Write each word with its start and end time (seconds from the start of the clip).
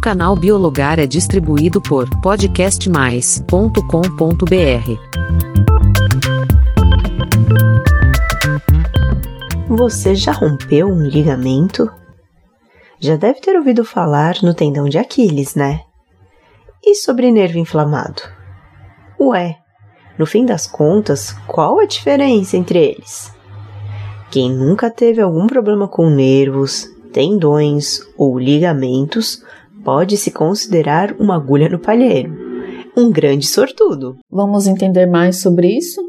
canal 0.00 0.34
Biologar 0.34 0.98
é 0.98 1.06
distribuído 1.06 1.78
por 1.78 2.08
podcastmais.com.br. 2.22 3.76
Você 9.68 10.14
já 10.14 10.32
rompeu 10.32 10.88
um 10.88 11.02
ligamento? 11.02 11.90
Já 12.98 13.16
deve 13.16 13.40
ter 13.40 13.54
ouvido 13.56 13.84
falar 13.84 14.36
no 14.42 14.54
tendão 14.54 14.88
de 14.88 14.96
Aquiles, 14.96 15.54
né? 15.54 15.82
E 16.82 16.94
sobre 16.94 17.30
nervo 17.30 17.58
inflamado? 17.58 18.22
Ué, 19.20 19.58
no 20.18 20.24
fim 20.24 20.46
das 20.46 20.66
contas, 20.66 21.32
qual 21.46 21.78
a 21.78 21.84
diferença 21.84 22.56
entre 22.56 22.78
eles? 22.78 23.34
Quem 24.30 24.50
nunca 24.50 24.90
teve 24.90 25.20
algum 25.20 25.46
problema 25.46 25.86
com 25.86 26.08
nervos, 26.08 26.88
tendões 27.12 28.00
ou 28.16 28.38
ligamentos 28.38 29.44
pode 29.84 30.16
se 30.16 30.30
considerar 30.30 31.12
uma 31.20 31.36
agulha 31.36 31.68
no 31.68 31.78
palheiro. 31.78 32.34
Um 32.96 33.10
grande 33.10 33.46
sortudo. 33.46 34.16
Vamos 34.30 34.66
entender 34.66 35.06
mais 35.06 35.40
sobre 35.40 35.68
isso? 35.68 36.02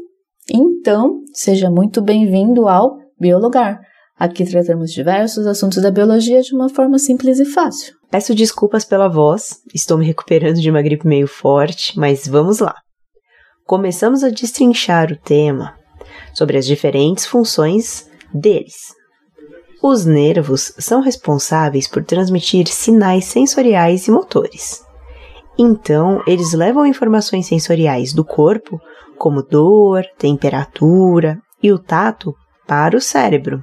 Então, 0.50 1.20
seja 1.32 1.70
muito 1.70 2.02
bem-vindo 2.02 2.68
ao 2.68 2.98
Biologar. 3.18 3.80
Aqui 4.18 4.44
tratamos 4.44 4.92
diversos 4.92 5.46
assuntos 5.46 5.82
da 5.82 5.90
biologia 5.90 6.42
de 6.42 6.54
uma 6.54 6.68
forma 6.68 6.98
simples 6.98 7.38
e 7.38 7.44
fácil. 7.44 7.94
Peço 8.10 8.34
desculpas 8.34 8.84
pela 8.84 9.08
voz, 9.08 9.60
estou 9.74 9.96
me 9.96 10.04
recuperando 10.04 10.60
de 10.60 10.70
uma 10.70 10.82
gripe 10.82 11.06
meio 11.06 11.26
forte, 11.26 11.98
mas 11.98 12.26
vamos 12.26 12.58
lá. 12.58 12.74
Começamos 13.64 14.22
a 14.22 14.28
destrinchar 14.28 15.12
o 15.12 15.16
tema 15.16 15.74
sobre 16.34 16.58
as 16.58 16.66
diferentes 16.66 17.26
funções 17.26 18.08
deles. 18.34 19.01
Os 19.84 20.06
nervos 20.06 20.72
são 20.78 21.00
responsáveis 21.00 21.88
por 21.88 22.04
transmitir 22.04 22.68
sinais 22.68 23.24
sensoriais 23.24 24.06
e 24.06 24.12
motores. 24.12 24.84
Então, 25.58 26.22
eles 26.24 26.52
levam 26.52 26.86
informações 26.86 27.46
sensoriais 27.46 28.12
do 28.12 28.24
corpo, 28.24 28.80
como 29.18 29.42
dor, 29.42 30.04
temperatura 30.16 31.36
e 31.60 31.72
o 31.72 31.80
tato, 31.80 32.32
para 32.64 32.96
o 32.96 33.00
cérebro. 33.00 33.60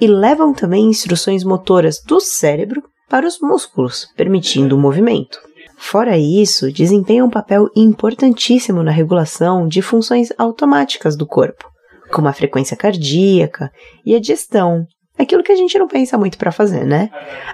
E 0.00 0.06
levam 0.06 0.54
também 0.54 0.84
instruções 0.84 1.42
motoras 1.42 2.00
do 2.00 2.20
cérebro 2.20 2.84
para 3.10 3.26
os 3.26 3.40
músculos, 3.40 4.06
permitindo 4.16 4.76
o 4.76 4.78
movimento. 4.78 5.40
Fora 5.76 6.16
isso, 6.16 6.70
desempenha 6.70 7.24
um 7.24 7.30
papel 7.30 7.68
importantíssimo 7.74 8.84
na 8.84 8.92
regulação 8.92 9.66
de 9.66 9.82
funções 9.82 10.28
automáticas 10.38 11.16
do 11.16 11.26
corpo, 11.26 11.68
como 12.12 12.28
a 12.28 12.32
frequência 12.32 12.76
cardíaca 12.76 13.72
e 14.06 14.14
a 14.14 14.20
digestão, 14.20 14.86
aquilo 15.18 15.42
que 15.42 15.52
a 15.52 15.56
gente 15.56 15.78
não 15.78 15.88
pensa 15.88 16.16
muito 16.16 16.38
para 16.38 16.52
fazer, 16.52 16.84
né? 16.84 17.10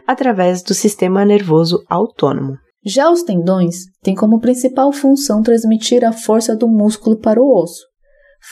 Através 0.07 0.63
do 0.63 0.75
sistema 0.75 1.25
nervoso 1.25 1.85
autônomo. 1.89 2.57
Já 2.85 3.11
os 3.11 3.23
tendões 3.23 3.77
têm 4.03 4.15
como 4.15 4.41
principal 4.41 4.93
função 4.93 5.43
transmitir 5.43 6.05
a 6.05 6.13
força 6.13 6.55
do 6.55 6.69
músculo 6.69 7.19
para 7.19 7.41
o 7.41 7.63
osso, 7.63 7.81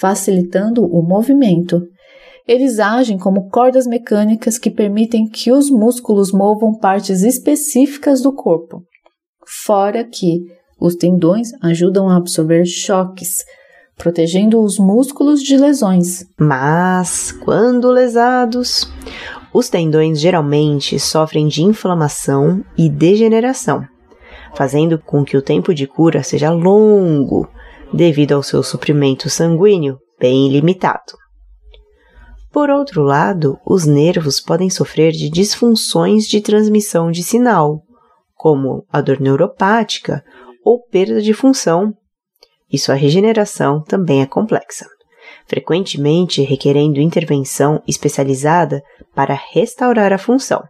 facilitando 0.01 0.85
o 0.85 1.03
movimento 1.03 1.83
eles 2.47 2.81
agem 2.81 3.19
como 3.19 3.49
cordas 3.49 3.87
mecânicas 3.87 4.59
que 4.59 4.71
permitem 4.71 5.29
que 5.29 5.53
os 5.53 5.71
músculos 5.71 6.33
movam 6.33 6.77
partes 6.77 7.23
específicas 7.23 8.21
do 8.21 8.35
corpo. 8.35 8.83
Fora 9.47 10.05
que 10.05 10.41
os 10.81 10.97
tendões 10.97 11.51
ajudam 11.63 12.09
a 12.09 12.17
absorver 12.17 12.65
choques, 12.65 13.45
protegendo 14.03 14.61
os 14.61 14.81
músculos 14.81 15.41
de 15.41 15.57
lesões. 15.57 16.27
Mas, 16.37 17.31
quando 17.31 17.89
lesados, 17.89 18.93
os 19.55 19.69
tendões 19.69 20.19
geralmente 20.19 20.99
sofrem 20.99 21.47
de 21.47 21.63
inflamação 21.63 22.65
e 22.77 22.89
degeneração, 22.89 23.87
fazendo 24.57 24.99
com 24.99 25.25
que 25.25 25.37
o 25.37 25.43
tempo 25.43 25.73
de 25.73 25.87
cura 25.87 26.25
seja 26.25 26.51
longo, 26.51 27.49
devido 27.95 28.33
ao 28.33 28.43
seu 28.43 28.61
suprimento 28.65 29.31
sanguíneo 29.31 29.99
bem 30.19 30.49
limitado. 30.49 31.13
Por 32.51 32.71
outro 32.71 33.05
lado, 33.05 33.57
os 33.65 33.87
nervos 33.87 34.41
podem 34.41 34.69
sofrer 34.69 35.13
de 35.13 35.31
disfunções 35.31 36.27
de 36.27 36.41
transmissão 36.41 37.13
de 37.13 37.23
sinal, 37.23 37.83
como 38.35 38.85
a 38.93 39.01
dor 39.01 39.21
neuropática 39.21 40.25
ou 40.65 40.83
perda 40.91 41.23
de 41.23 41.33
função, 41.33 41.95
e 42.73 42.79
sua 42.79 42.95
regeneração 42.95 43.83
também 43.83 44.23
é 44.23 44.27
complexa, 44.27 44.87
frequentemente 45.47 46.43
requerendo 46.43 47.01
intervenção 47.01 47.83
especializada 47.87 48.83
para 49.15 49.39
restaurar 49.53 50.13
a 50.13 50.19
função. 50.19 50.63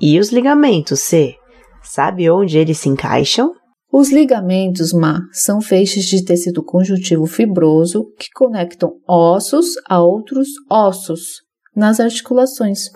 E 0.00 0.18
os 0.20 0.30
ligamentos 0.30 1.00
C? 1.00 1.34
Sabe 1.82 2.30
onde 2.30 2.56
eles 2.56 2.78
se 2.78 2.88
encaixam? 2.88 3.52
Os 3.90 4.12
ligamentos 4.12 4.92
MA 4.92 5.20
são 5.32 5.60
feixes 5.62 6.04
de 6.04 6.22
tecido 6.22 6.62
conjuntivo 6.62 7.26
fibroso 7.26 8.04
que 8.18 8.28
conectam 8.34 8.92
ossos 9.08 9.74
a 9.88 10.00
outros 10.00 10.48
ossos 10.70 11.40
nas 11.74 11.98
articulações. 11.98 12.90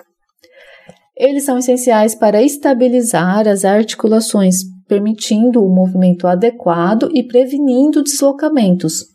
Eles 1.16 1.44
são 1.44 1.59
essenciais 1.59 2.15
para 2.15 2.42
estabilizar 2.42 3.48
as 3.48 3.65
articulações, 3.65 4.65
permitindo 4.92 5.64
o 5.64 5.75
movimento 5.75 6.26
adequado 6.26 7.08
e 7.14 7.22
prevenindo 7.22 8.03
deslocamentos. 8.03 9.06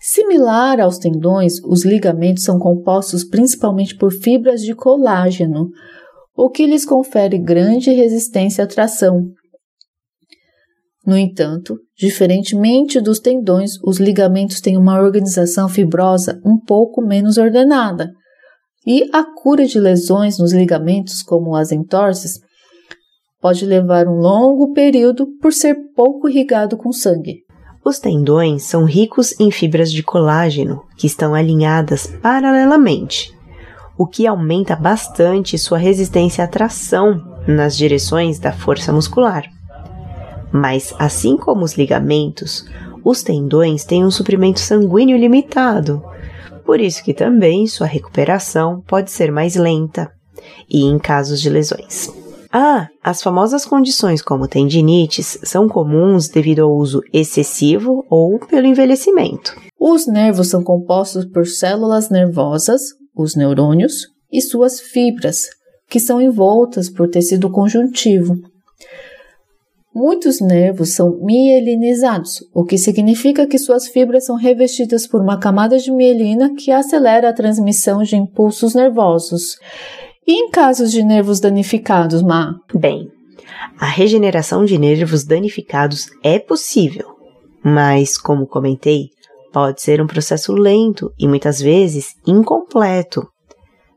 Similar 0.00 0.80
aos 0.80 0.96
tendões, 0.98 1.54
os 1.64 1.84
ligamentos 1.84 2.44
são 2.44 2.56
compostos 2.56 3.24
principalmente 3.24 3.96
por 3.96 4.12
fibras 4.12 4.60
de 4.60 4.72
colágeno, 4.72 5.70
o 6.36 6.48
que 6.48 6.66
lhes 6.66 6.84
confere 6.84 7.36
grande 7.36 7.90
resistência 7.90 8.62
à 8.62 8.66
tração, 8.66 9.32
no 11.04 11.18
entanto, 11.18 11.76
diferentemente 11.98 12.98
dos 12.98 13.18
tendões, 13.18 13.72
os 13.84 13.98
ligamentos 13.98 14.60
têm 14.60 14.78
uma 14.78 14.98
organização 14.98 15.68
fibrosa 15.68 16.40
um 16.44 16.58
pouco 16.58 17.02
menos 17.02 17.36
ordenada, 17.36 18.10
e 18.86 19.10
a 19.12 19.22
cura 19.22 19.66
de 19.66 19.78
lesões 19.78 20.38
nos 20.38 20.52
ligamentos, 20.52 21.22
como 21.22 21.54
as 21.54 21.72
entorses, 21.72 22.38
pode 23.44 23.66
levar 23.66 24.08
um 24.08 24.20
longo 24.20 24.72
período 24.72 25.26
por 25.38 25.52
ser 25.52 25.76
pouco 25.94 26.26
irrigado 26.30 26.78
com 26.78 26.90
sangue. 26.90 27.44
Os 27.84 27.98
tendões 27.98 28.62
são 28.62 28.86
ricos 28.86 29.38
em 29.38 29.50
fibras 29.50 29.92
de 29.92 30.02
colágeno 30.02 30.82
que 30.96 31.06
estão 31.06 31.34
alinhadas 31.34 32.06
paralelamente, 32.06 33.36
o 33.98 34.06
que 34.06 34.26
aumenta 34.26 34.74
bastante 34.74 35.58
sua 35.58 35.76
resistência 35.76 36.42
à 36.42 36.46
tração 36.46 37.22
nas 37.46 37.76
direções 37.76 38.38
da 38.38 38.50
força 38.50 38.90
muscular. 38.94 39.44
Mas, 40.50 40.94
assim 40.98 41.36
como 41.36 41.66
os 41.66 41.74
ligamentos, 41.74 42.64
os 43.04 43.22
tendões 43.22 43.84
têm 43.84 44.06
um 44.06 44.10
suprimento 44.10 44.58
sanguíneo 44.58 45.18
limitado, 45.18 46.02
por 46.64 46.80
isso 46.80 47.04
que 47.04 47.12
também 47.12 47.66
sua 47.66 47.86
recuperação 47.86 48.82
pode 48.86 49.10
ser 49.10 49.30
mais 49.30 49.54
lenta 49.54 50.10
e 50.66 50.82
em 50.82 50.98
casos 50.98 51.42
de 51.42 51.50
lesões. 51.50 52.23
Ah, 52.56 52.88
as 53.02 53.20
famosas 53.20 53.66
condições 53.66 54.22
como 54.22 54.46
tendinites 54.46 55.40
são 55.42 55.68
comuns 55.68 56.28
devido 56.28 56.60
ao 56.60 56.72
uso 56.72 57.02
excessivo 57.12 58.06
ou 58.08 58.38
pelo 58.38 58.68
envelhecimento. 58.68 59.56
Os 59.76 60.06
nervos 60.06 60.50
são 60.50 60.62
compostos 60.62 61.24
por 61.24 61.48
células 61.48 62.10
nervosas, 62.10 62.80
os 63.12 63.34
neurônios, 63.34 64.06
e 64.30 64.40
suas 64.40 64.78
fibras, 64.78 65.48
que 65.90 65.98
são 65.98 66.22
envoltas 66.22 66.88
por 66.88 67.10
tecido 67.10 67.50
conjuntivo. 67.50 68.36
Muitos 69.92 70.40
nervos 70.40 70.94
são 70.94 71.18
mielinizados, 71.24 72.38
o 72.54 72.64
que 72.64 72.78
significa 72.78 73.48
que 73.48 73.58
suas 73.58 73.88
fibras 73.88 74.26
são 74.26 74.36
revestidas 74.36 75.08
por 75.08 75.20
uma 75.20 75.40
camada 75.40 75.76
de 75.76 75.90
mielina 75.90 76.54
que 76.54 76.70
acelera 76.70 77.30
a 77.30 77.34
transmissão 77.34 78.04
de 78.04 78.14
impulsos 78.14 78.76
nervosos. 78.76 79.56
E 80.26 80.32
em 80.32 80.50
casos 80.50 80.90
de 80.90 81.02
nervos 81.02 81.40
danificados, 81.40 82.22
Ma? 82.22 82.54
Bem, 82.74 83.10
a 83.78 83.86
regeneração 83.86 84.64
de 84.64 84.78
nervos 84.78 85.24
danificados 85.24 86.06
é 86.22 86.38
possível, 86.38 87.08
mas, 87.62 88.16
como 88.16 88.46
comentei, 88.46 89.08
pode 89.52 89.82
ser 89.82 90.00
um 90.00 90.06
processo 90.06 90.52
lento 90.52 91.12
e 91.18 91.28
muitas 91.28 91.60
vezes 91.60 92.14
incompleto. 92.26 93.28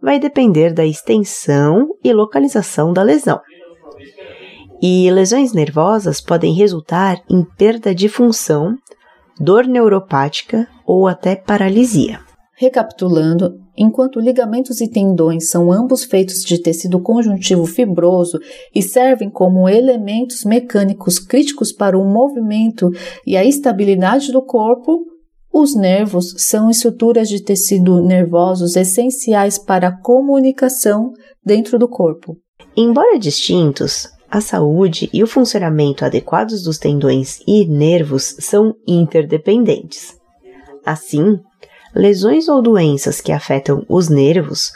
Vai 0.02 0.20
depender 0.20 0.74
da 0.74 0.86
extensão 0.86 1.88
e 2.04 2.14
localização 2.14 2.94
da 2.94 3.02
lesão 3.02 3.40
e 4.82 5.10
lesões 5.12 5.54
nervosas 5.54 6.22
podem 6.22 6.54
resultar 6.54 7.22
em 7.30 7.44
perda 7.44 7.96
de 7.96 8.08
função, 8.08 8.76
dor 9.40 9.66
neuropática 9.66 10.68
ou 10.86 11.08
até 11.08 11.36
paralisia. 11.36 12.20
Recapitulando, 12.56 13.60
enquanto 13.78 14.20
ligamentos 14.20 14.82
e 14.82 14.90
tendões 14.90 15.50
são 15.50 15.72
ambos 15.72 16.04
feitos 16.04 16.44
de 16.44 16.62
tecido 16.62 17.00
conjuntivo 17.00 17.66
fibroso 17.66 18.40
e 18.74 18.82
servem 18.82 19.30
como 19.30 19.70
elementos 19.70 20.44
mecânicos 20.44 21.20
críticos 21.20 21.72
para 21.72 21.98
o 21.98 22.04
movimento 22.04 22.90
e 23.26 23.38
a 23.38 23.46
estabilidade 23.46 24.32
do 24.32 24.42
corpo, 24.42 25.06
os 25.54 25.76
nervos 25.76 26.34
são 26.38 26.70
estruturas 26.70 27.30
de 27.30 27.44
tecido 27.44 28.02
nervosos 28.02 28.76
essenciais 28.76 29.58
para 29.58 29.88
a 29.88 30.02
comunicação 30.02 31.14
dentro 31.44 31.80
do 31.80 31.88
corpo. 31.88 32.38
Embora 32.76 33.18
distintos, 33.18 34.08
a 34.30 34.42
saúde 34.42 35.10
e 35.14 35.24
o 35.24 35.28
funcionamento 35.28 36.04
adequados 36.04 36.62
dos 36.62 36.78
tendões 36.78 37.40
e 37.48 37.66
nervos 37.66 38.36
são 38.40 38.76
interdependentes. 38.86 40.18
Assim, 40.86 41.40
lesões 41.96 42.48
ou 42.48 42.62
doenças 42.62 43.22
que 43.22 43.32
afetam 43.32 43.86
os 43.88 44.10
nervos 44.10 44.72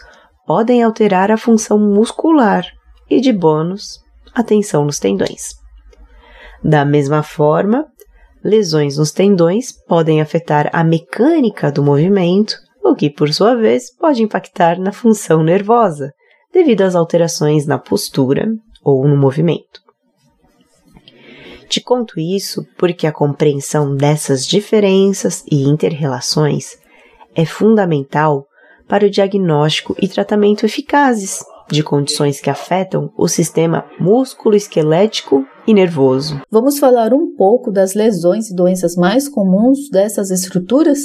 podem 0.45 0.83
alterar 0.83 1.31
a 1.31 1.37
função 1.37 1.79
muscular 1.79 2.65
e, 3.09 3.21
de 3.21 3.31
bônus, 3.31 3.99
a 4.33 4.43
tensão 4.43 4.85
nos 4.85 4.99
tendões. 4.99 5.55
Da 6.63 6.85
mesma 6.85 7.23
forma, 7.23 7.85
lesões 8.43 8.97
nos 8.97 9.11
tendões 9.11 9.71
podem 9.87 10.21
afetar 10.21 10.69
a 10.73 10.83
mecânica 10.83 11.71
do 11.71 11.83
movimento, 11.83 12.55
o 12.83 12.95
que, 12.95 13.09
por 13.09 13.33
sua 13.33 13.55
vez, 13.55 13.95
pode 13.95 14.23
impactar 14.23 14.79
na 14.79 14.91
função 14.91 15.43
nervosa, 15.43 16.11
devido 16.51 16.81
às 16.81 16.95
alterações 16.95 17.65
na 17.65 17.77
postura 17.77 18.47
ou 18.83 19.07
no 19.07 19.15
movimento. 19.15 19.81
Te 21.69 21.79
conto 21.79 22.19
isso 22.19 22.65
porque 22.77 23.07
a 23.07 23.11
compreensão 23.13 23.95
dessas 23.95 24.45
diferenças 24.45 25.45
e 25.49 25.63
interrelações 25.63 26.80
é 27.35 27.45
fundamental 27.45 28.45
para 28.87 29.05
o 29.05 29.09
diagnóstico 29.09 29.95
e 30.01 30.07
tratamento 30.07 30.65
eficazes 30.65 31.39
de 31.71 31.81
condições 31.81 32.41
que 32.41 32.49
afetam 32.49 33.09
o 33.17 33.27
sistema 33.27 33.85
músculo-esquelético 33.99 35.45
e 35.65 35.73
nervoso. 35.73 36.41
Vamos 36.51 36.77
falar 36.77 37.13
um 37.13 37.33
pouco 37.35 37.71
das 37.71 37.93
lesões 37.93 38.49
e 38.49 38.55
doenças 38.55 38.95
mais 38.95 39.29
comuns 39.29 39.89
dessas 39.89 40.29
estruturas? 40.29 40.99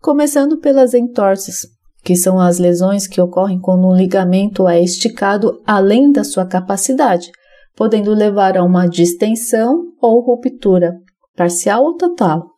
Começando 0.00 0.58
pelas 0.58 0.94
entorses, 0.94 1.66
que 2.02 2.16
são 2.16 2.40
as 2.40 2.58
lesões 2.58 3.06
que 3.06 3.20
ocorrem 3.20 3.60
quando 3.60 3.86
um 3.86 3.94
ligamento 3.94 4.68
é 4.68 4.82
esticado 4.82 5.60
além 5.66 6.10
da 6.10 6.24
sua 6.24 6.44
capacidade, 6.44 7.30
podendo 7.76 8.12
levar 8.14 8.56
a 8.56 8.64
uma 8.64 8.88
distensão 8.88 9.92
ou 10.00 10.20
ruptura, 10.20 10.94
parcial 11.36 11.84
ou 11.84 11.96
total. 11.96 12.55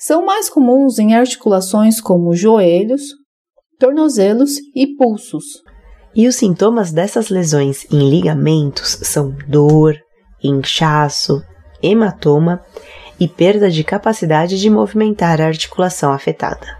São 0.00 0.24
mais 0.24 0.48
comuns 0.48 1.00
em 1.00 1.16
articulações 1.16 2.00
como 2.00 2.32
joelhos, 2.32 3.02
tornozelos 3.80 4.52
e 4.72 4.94
pulsos. 4.96 5.44
E 6.14 6.28
os 6.28 6.36
sintomas 6.36 6.92
dessas 6.92 7.30
lesões 7.30 7.84
em 7.92 8.08
ligamentos 8.08 9.00
são 9.02 9.36
dor, 9.48 9.96
inchaço, 10.40 11.42
hematoma 11.82 12.64
e 13.18 13.26
perda 13.26 13.68
de 13.68 13.82
capacidade 13.82 14.60
de 14.60 14.70
movimentar 14.70 15.40
a 15.40 15.46
articulação 15.46 16.12
afetada. 16.12 16.78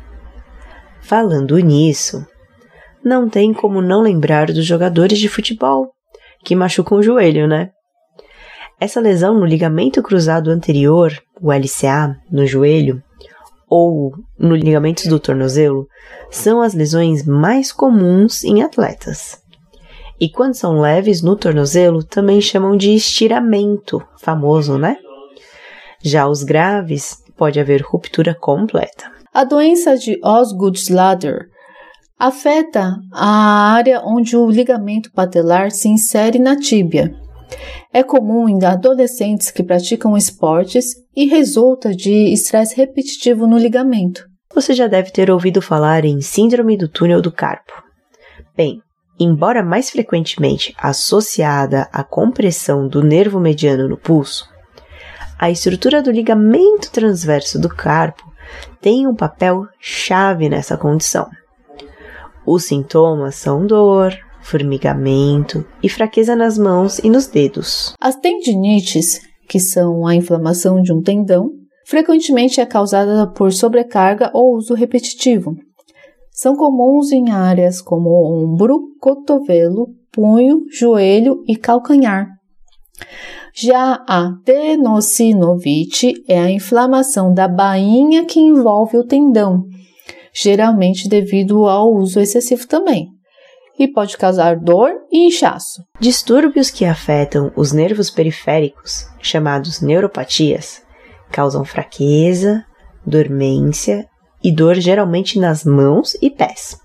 Falando 1.01 1.59
nisso, 1.59 2.25
não 3.05 3.29
tem 3.29 3.53
como 3.53 3.83
não 3.83 4.01
lembrar 4.01 4.47
dos 4.47 4.65
jogadores 4.65 5.19
de 5.19 5.29
futebol 5.29 5.91
que 6.45 6.55
machucam 6.55 6.99
o 6.99 7.03
joelho, 7.03 7.49
né? 7.49 7.71
Essa 8.81 9.01
lesão 9.01 9.35
no 9.35 9.45
ligamento 9.45 10.01
cruzado 10.05 10.51
anterior, 10.51 11.13
o 11.41 11.53
LCA, 11.53 12.17
no 12.31 12.47
joelho, 12.47 13.03
ou 13.69 14.13
no 14.39 14.55
ligamentos 14.55 15.07
do 15.07 15.21
tornozelo, 15.21 15.87
são 16.31 16.61
as 16.61 16.75
lesões 16.75 17.25
mais 17.25 17.71
comuns 17.71 18.43
em 18.45 18.63
atletas. 18.63 19.43
E 20.21 20.29
quando 20.29 20.55
são 20.55 20.81
leves 20.81 21.23
no 21.23 21.37
tornozelo, 21.37 22.03
também 22.03 22.41
chamam 22.41 22.77
de 22.77 22.95
estiramento, 22.95 24.03
famoso, 24.19 24.77
né? 24.77 24.97
Já 26.03 26.27
os 26.27 26.43
graves, 26.43 27.23
pode 27.37 27.61
haver 27.61 27.83
ruptura 27.83 28.35
completa. 28.35 29.11
A 29.33 29.45
doença 29.45 29.97
de 29.97 30.19
Osgood-Schlatter 30.23 31.49
afeta 32.19 32.97
a 33.13 33.73
área 33.73 34.03
onde 34.05 34.37
o 34.37 34.51
ligamento 34.51 35.13
patelar 35.13 35.71
se 35.71 35.89
insere 35.89 36.39
na 36.39 36.57
tíbia. 36.57 37.15
É 37.93 38.03
comum 38.03 38.49
em 38.49 38.65
adolescentes 38.65 39.51
que 39.51 39.63
praticam 39.63 40.17
esportes 40.17 40.95
e 41.17 41.27
resulta 41.27 41.95
de 41.95 42.33
estresse 42.33 42.77
repetitivo 42.77 43.47
no 43.47 43.59
ligamento. 43.59 44.27
Você 44.55 44.75
já 44.75 44.87
deve 44.87 45.11
ter 45.11 45.31
ouvido 45.31 45.63
falar 45.63 46.05
em 46.05 46.21
síndrome 46.21 46.77
do 46.77 46.89
túnel 46.89 47.23
do 47.23 47.31
carpo. 47.31 47.73
Bem, 48.57 48.83
embora 49.19 49.63
mais 49.63 49.91
frequentemente 49.91 50.75
associada 50.79 51.89
à 51.93 52.03
compressão 52.03 52.89
do 52.89 53.03
nervo 53.03 53.39
mediano 53.39 53.89
no 53.89 53.97
pulso, 53.97 54.49
a 55.39 55.51
estrutura 55.51 56.03
do 56.03 56.11
ligamento 56.11 56.91
transverso 56.91 57.61
do 57.61 57.69
carpo 57.69 58.25
tem 58.81 59.07
um 59.07 59.15
papel 59.15 59.67
chave 59.79 60.49
nessa 60.49 60.77
condição. 60.77 61.29
Os 62.45 62.65
sintomas 62.65 63.37
são 63.37 63.67
dor, 63.67 64.19
formigamento 64.49 65.65
e 65.83 65.89
fraqueza 65.89 66.35
nas 66.35 66.57
mãos 66.59 66.99
e 66.99 67.11
nos 67.11 67.27
dedos. 67.27 67.95
As 68.01 68.17
tendinites, 68.17 69.21
que 69.49 69.61
são 69.61 70.07
a 70.07 70.15
inflamação 70.15 70.81
de 70.81 70.93
um 70.93 71.03
tendão, 71.03 71.51
frequentemente 71.87 72.61
é 72.61 72.67
causada 72.67 73.27
por 73.27 73.53
sobrecarga 73.53 74.31
ou 74.33 74.57
uso 74.57 74.75
repetitivo. 74.75 75.55
São 76.33 76.57
comuns 76.57 77.13
em 77.13 77.31
áreas 77.31 77.83
como 77.83 78.11
ombro, 78.11 78.81
cotovelo, 79.01 79.89
punho, 80.13 80.65
joelho 80.71 81.43
e 81.47 81.57
calcanhar. 81.57 82.29
Já 83.55 84.05
a 84.09 84.33
tenossinovite 84.45 86.15
é 86.29 86.39
a 86.39 86.51
inflamação 86.51 87.35
da 87.35 87.49
bainha 87.49 88.25
que 88.25 88.41
envolve 88.41 88.97
o 88.97 89.05
tendão 89.05 89.65
geralmente 90.41 91.09
devido 91.09 91.67
ao 91.67 91.93
uso 91.93 92.21
excessivo 92.21 92.67
também, 92.67 93.09
e 93.79 93.87
pode 93.87 94.17
causar 94.19 94.57
dor 94.57 94.91
e 95.11 95.29
inchaço. 95.29 95.83
Distúrbios 96.01 96.71
que 96.71 96.85
afetam 96.85 97.53
os 97.55 97.73
nervos 97.73 98.11
periféricos, 98.11 99.07
chamados 99.21 99.81
neuropatias, 99.81 100.83
causam 101.31 101.65
fraqueza, 101.65 102.65
dormência 103.07 104.07
e 104.43 104.51
dor 104.51 104.75
geralmente 104.77 105.39
nas 105.39 105.65
mãos 105.65 106.17
e 106.21 106.29
pés. 106.31 106.77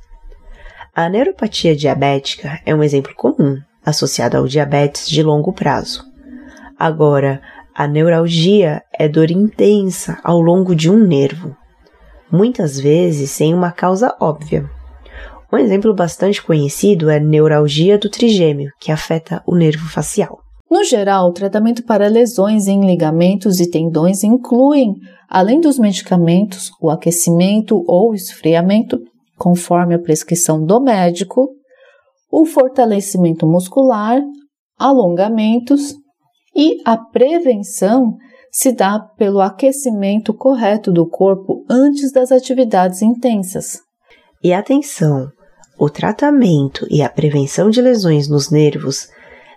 A 0.95 1.09
neuropatia 1.09 1.75
diabética 1.75 2.59
é 2.65 2.75
um 2.75 2.83
exemplo 2.83 3.15
comum, 3.15 3.57
associado 3.83 4.37
ao 4.37 4.47
diabetes 4.47 5.09
de 5.09 5.23
longo 5.23 5.51
prazo. 5.51 6.03
Agora, 6.77 7.41
a 7.73 7.87
neuralgia 7.87 8.83
é 8.97 9.07
dor 9.07 9.31
intensa 9.31 10.19
ao 10.23 10.39
longo 10.39 10.75
de 10.75 10.91
um 10.91 10.97
nervo, 10.97 11.55
muitas 12.31 12.79
vezes 12.79 13.31
sem 13.31 13.53
uma 13.53 13.71
causa 13.71 14.15
óbvia. 14.19 14.69
Um 15.53 15.57
exemplo 15.59 15.93
bastante 15.93 16.41
conhecido 16.41 17.11
é 17.11 17.17
a 17.17 17.19
neuralgia 17.19 17.95
do 17.95 18.09
trigêmeo, 18.09 18.71
que 18.79 18.91
afeta 18.91 19.43
o 19.45 19.53
nervo 19.53 19.87
facial. 19.87 20.39
No 20.67 20.83
geral, 20.83 21.29
o 21.29 21.31
tratamento 21.31 21.83
para 21.83 22.07
lesões 22.07 22.67
em 22.67 22.83
ligamentos 22.83 23.59
e 23.59 23.69
tendões 23.69 24.23
incluem, 24.23 24.95
além 25.29 25.61
dos 25.61 25.77
medicamentos, 25.77 26.71
o 26.81 26.89
aquecimento 26.89 27.83
ou 27.85 28.15
esfriamento, 28.15 28.99
conforme 29.37 29.93
a 29.93 29.99
prescrição 29.99 30.65
do 30.65 30.81
médico, 30.81 31.47
o 32.31 32.47
fortalecimento 32.47 33.45
muscular, 33.45 34.23
alongamentos 34.75 35.93
e 36.55 36.77
a 36.83 36.97
prevenção 36.97 38.17
se 38.51 38.71
dá 38.71 38.99
pelo 38.99 39.39
aquecimento 39.39 40.33
correto 40.33 40.91
do 40.91 41.07
corpo 41.07 41.63
antes 41.69 42.11
das 42.11 42.31
atividades 42.31 43.03
intensas. 43.03 43.81
E 44.43 44.51
atenção! 44.51 45.29
O 45.83 45.89
tratamento 45.89 46.87
e 46.89 47.01
a 47.01 47.09
prevenção 47.09 47.69
de 47.69 47.81
lesões 47.81 48.29
nos 48.29 48.49
nervos 48.49 49.09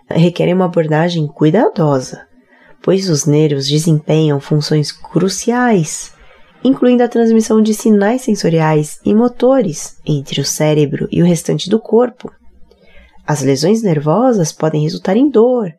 requerem 0.09 0.53
uma 0.53 0.65
abordagem 0.65 1.25
cuidadosa, 1.25 2.27
pois 2.83 3.09
os 3.09 3.25
nervos 3.25 3.65
desempenham 3.65 4.37
funções 4.41 4.91
cruciais, 4.91 6.11
incluindo 6.65 7.01
a 7.01 7.07
transmissão 7.07 7.61
de 7.61 7.73
sinais 7.73 8.23
sensoriais 8.23 8.99
e 9.05 9.13
motores 9.13 10.01
entre 10.05 10.41
o 10.41 10.43
cérebro 10.43 11.07
e 11.09 11.21
o 11.21 11.25
restante 11.25 11.69
do 11.69 11.79
corpo. 11.79 12.29
As 13.25 13.41
lesões 13.41 13.81
nervosas 13.81 14.51
podem 14.51 14.83
resultar 14.83 15.15
em 15.15 15.29
dor, 15.29 15.71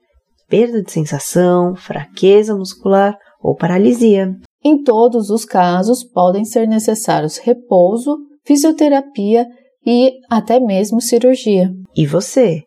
perda 0.48 0.82
de 0.82 0.90
sensação, 0.90 1.76
fraqueza 1.76 2.56
muscular 2.56 3.18
ou 3.42 3.54
paralisia. 3.54 4.34
Em 4.64 4.82
todos 4.82 5.28
os 5.28 5.44
casos, 5.44 6.02
podem 6.02 6.46
ser 6.46 6.66
necessários 6.66 7.36
repouso, 7.36 8.16
fisioterapia 8.46 9.46
e 9.90 10.20
até 10.28 10.60
mesmo 10.60 11.00
cirurgia. 11.00 11.72
E 11.96 12.06
você? 12.06 12.62